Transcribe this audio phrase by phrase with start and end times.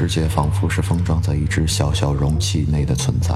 [0.00, 3.34] 世界仿佛是封装在一只小小容器内的存在，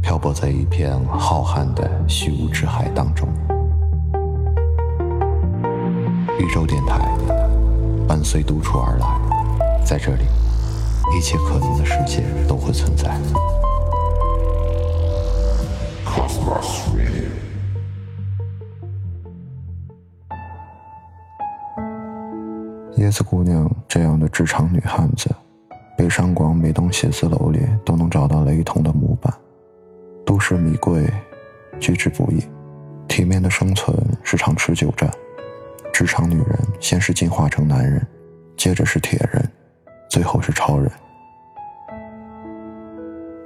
[0.00, 3.28] 漂泊在一片浩瀚的虚无之海当中。
[6.38, 7.06] 宇宙电台
[8.08, 10.24] 伴随独处而来，在这里，
[11.14, 13.14] 一切可能的世界都会存在。
[22.96, 25.28] 椰子姑娘这样的职场女汉子，
[26.00, 29.30] 北上广每栋写字楼里都能找到雷同的模板。
[30.24, 31.06] 都市米贵，
[31.78, 32.42] 居之不易，
[33.06, 35.10] 体面的生存是场持久战。
[35.92, 38.00] 职场女人先是进化成男人，
[38.56, 39.46] 接着是铁人，
[40.08, 40.90] 最后是超人。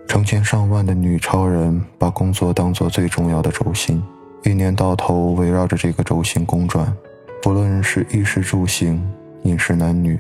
[0.07, 4.01] 成千上万的女超人把工作当做最重要的轴心，
[4.45, 6.97] 一年到头围绕着这个轴心公转，
[7.43, 9.05] 不论是衣食住行。
[9.43, 10.19] 饮食男女，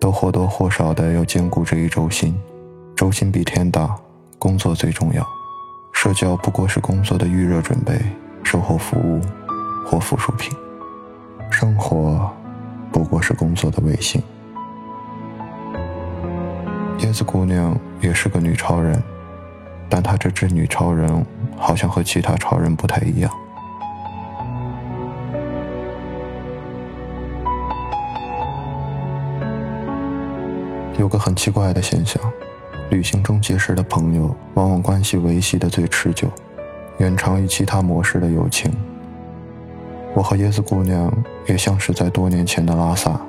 [0.00, 2.38] 都或多或少的要兼顾这一轴心。
[2.94, 3.96] 轴心比天大，
[4.38, 5.26] 工作最重要。
[5.92, 7.98] 社交不过是工作的预热准备，
[8.42, 9.20] 售后服务
[9.86, 10.56] 或附属品。
[11.50, 12.30] 生活
[12.92, 14.22] 不过是工作的卫星。
[17.00, 19.02] 椰子姑娘也是个女超人，
[19.88, 21.24] 但她这只女超人
[21.56, 23.32] 好像和其他超人不太一样。
[30.98, 32.20] 有个很奇怪的现象，
[32.90, 36.28] 旅行中结识的朋友，往往关系维系的最持久，
[36.98, 38.68] 远长于其他模式的友情。
[40.12, 41.12] 我和椰子姑娘
[41.46, 43.20] 也像是在多年前的拉萨，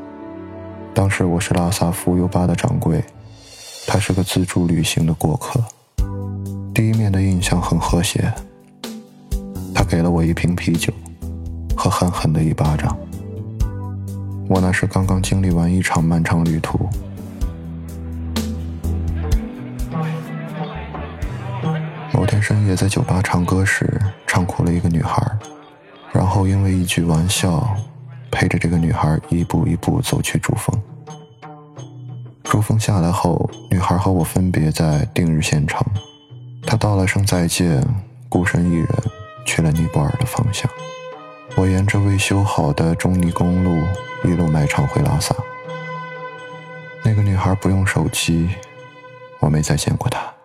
[0.96, 3.04] 当时我是拉萨浮游吧的掌柜，
[3.86, 5.64] 她是个自助旅行的过客。
[6.74, 8.34] 第一面的印象很和谐，
[9.76, 10.92] 她给了我一瓶啤酒，
[11.78, 12.98] 和狠狠的一巴掌。
[14.48, 16.90] 我那时刚刚经历完一场漫长旅途。
[22.40, 25.22] 天深夜在酒吧唱歌时，唱哭了一个女孩，
[26.14, 27.76] 然后因为一句玩笑，
[28.32, 30.82] 陪着这个女孩一步一步走去珠峰。
[32.46, 35.86] 珠峰下来后，女孩和我分别在定日县城，
[36.66, 37.86] 她道了声再见，
[38.30, 38.88] 孤身一人
[39.46, 40.72] 去了尼泊尔的方向。
[41.58, 43.86] 我沿着未修好的中尼公路
[44.24, 45.36] 一路卖唱回拉萨。
[47.04, 48.50] 那个女孩不用手机，
[49.42, 50.39] 我没再见过她。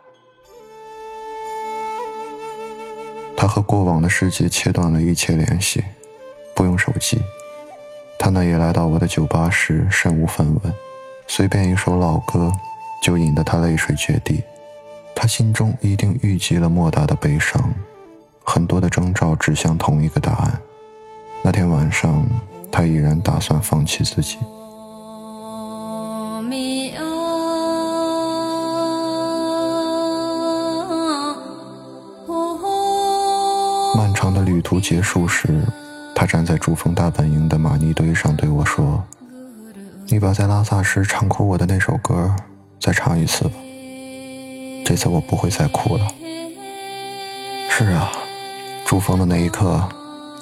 [3.45, 5.85] 他和过往的世界切断了一切联系，
[6.57, 7.21] 不用手机。
[8.19, 10.73] 他那夜来到我的酒吧时身无分文，
[11.27, 12.51] 随便一首老歌
[13.03, 14.43] 就引得他泪水决堤。
[15.15, 17.75] 他心中一定郁积了莫大的悲伤，
[18.43, 20.59] 很多的征兆指向同一个答案。
[21.43, 22.27] 那天晚上，
[22.73, 24.39] 他已然打算放弃自己。
[34.25, 35.63] 长的旅途结束时，
[36.15, 39.05] 他站在珠峰大本营的玛尼堆上对我说
[40.09, 42.35] ：“你把在拉萨时唱哭我的那首歌
[42.81, 43.51] 再唱一次吧。
[44.83, 46.09] 这次我不会再哭了。”
[47.69, 48.11] 是啊，
[48.87, 49.87] 珠峰的那一刻，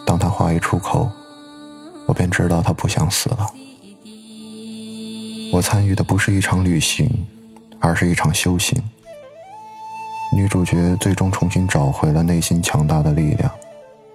[0.07, 1.11] 当他话一出口，
[2.07, 3.49] 我便知道他不想死了。
[5.53, 7.11] 我参与的不是一场旅行，
[7.81, 8.81] 而是一场修行。
[10.33, 13.51] 女主角最终重新找回了内心强大的力量，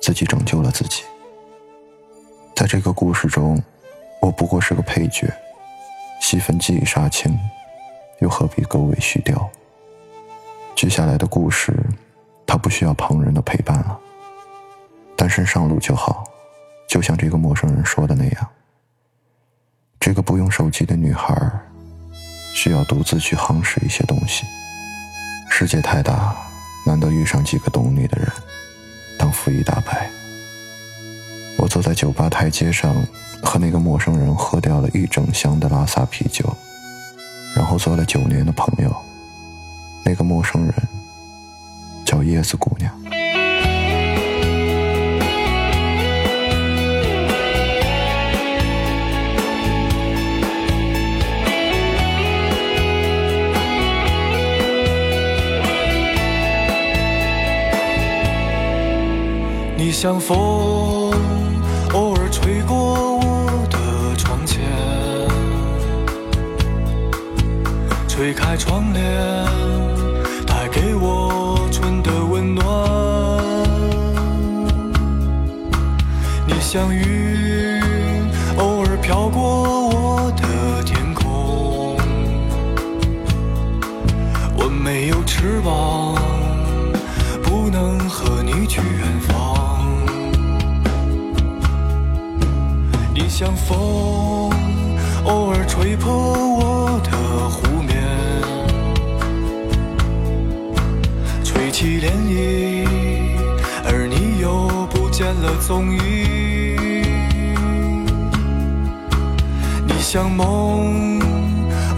[0.07, 1.03] 自己拯救了自己。
[2.55, 3.61] 在这个故事中，
[4.21, 5.27] 我不过是个配角，
[6.21, 7.37] 戏份既已杀青，
[8.21, 9.49] 又何必狗尾续貂？
[10.77, 11.75] 接下来的故事，
[12.45, 13.99] 她不需要旁人的陪伴了，
[15.17, 16.23] 单身上路就好，
[16.87, 18.47] 就像这个陌生人说的那样。
[19.99, 21.35] 这个不用手机的女孩，
[22.55, 24.45] 需要独自去夯实一些东西。
[25.49, 26.33] 世界太大，
[26.85, 28.31] 难得遇上几个懂你的人，
[29.27, 30.09] 当负一大白。
[31.57, 32.95] 我坐在酒吧台阶上，
[33.43, 36.45] 和那个陌生人喝掉了一整箱的拉萨啤酒，
[37.53, 38.95] 然后做了九年的朋友。
[40.05, 40.73] 那个陌生人
[42.05, 42.96] 叫叶子姑娘。
[59.99, 60.37] 像风，
[61.95, 64.61] 偶尔吹过我的窗前，
[68.07, 69.03] 吹开窗帘，
[70.45, 72.63] 带给我春的温暖。
[76.45, 77.81] 你像云，
[78.59, 81.97] 偶尔飘过我的天空，
[84.55, 86.13] 我没有翅膀，
[87.41, 89.16] 不能和你去远
[93.39, 94.49] 像风，
[95.25, 97.11] 偶尔吹破我的
[97.47, 98.01] 湖面，
[101.43, 102.87] 吹起涟漪，
[103.85, 105.99] 而你又不见了踪影。
[109.85, 111.19] 你像梦，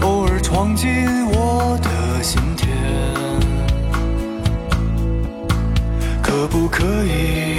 [0.02, 0.90] 偶尔闯进
[1.28, 2.68] 我的心田，
[6.22, 7.56] 可不可以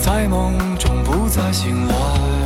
[0.00, 2.37] 在梦中不再醒来？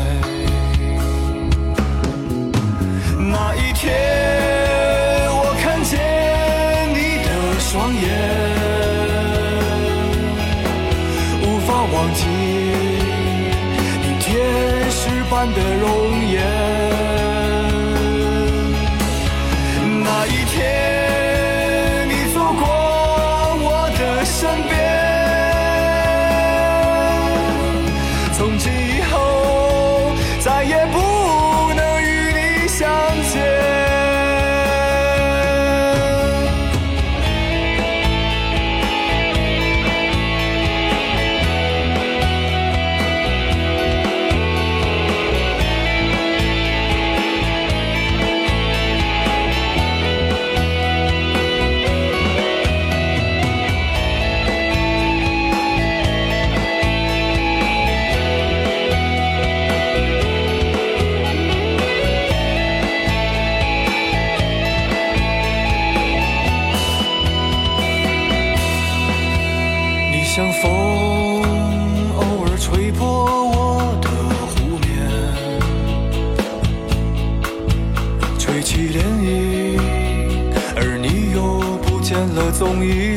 [82.63, 83.17] 踪影。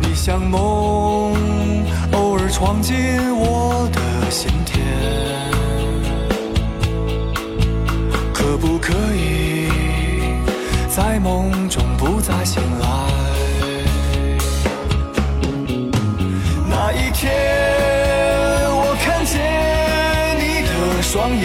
[0.00, 1.34] 你像梦，
[2.12, 2.96] 偶尔闯进
[3.36, 4.82] 我的心田，
[8.32, 9.68] 可不可以
[10.88, 12.86] 在梦中不再醒来？
[16.66, 17.30] 那一天，
[18.70, 19.38] 我看见
[20.40, 21.44] 你的双眼，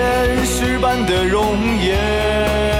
[0.00, 2.79] 天使般的容颜。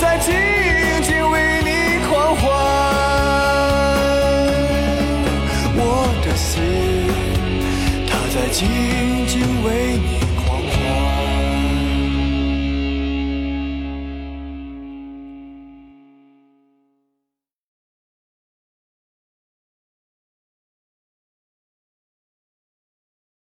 [0.00, 0.32] 在静
[1.02, 1.70] 静为你
[2.06, 2.44] 狂欢。
[5.78, 5.80] 我
[6.24, 6.62] 的心，
[8.06, 8.60] 它在静
[9.26, 9.34] 静
[9.64, 10.25] 为你